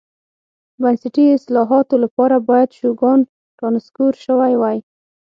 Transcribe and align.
بنسټي 0.81 1.25
اصلاحاتو 1.37 1.95
لپاره 2.03 2.35
باید 2.49 2.69
شوګان 2.79 3.19
رانسکور 3.61 4.13
شوی 4.25 4.53
وای. 4.57 4.77